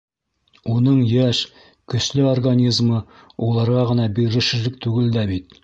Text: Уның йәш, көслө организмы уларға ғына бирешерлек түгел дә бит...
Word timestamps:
Уның 0.75 0.95
йәш, 1.09 1.41
көслө 1.95 2.25
организмы 2.31 3.03
уларға 3.49 3.87
ғына 3.93 4.09
бирешерлек 4.19 4.85
түгел 4.89 5.17
дә 5.21 5.31
бит... 5.35 5.59